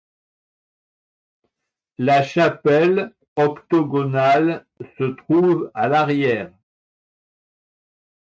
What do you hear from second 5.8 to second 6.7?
l'arrière.